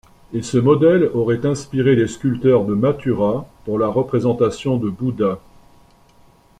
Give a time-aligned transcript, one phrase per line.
[0.33, 5.37] Et ce modèle aurait inspiré les sculpteurs de Mathura pour la représentation de Bouddha.